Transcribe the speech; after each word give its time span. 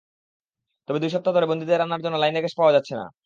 তবে 0.87 0.99
দুই 1.01 1.11
সপ্তাহ 1.13 1.33
ধরে 1.35 1.49
বন্দীদের 1.51 1.79
রান্নার 1.79 2.03
জন্য 2.05 2.15
লাইনে 2.19 2.39
গ্যাস 2.39 2.55
পাওয়া 2.59 2.75
যাচ্ছে 2.75 2.93
না। 2.95 3.05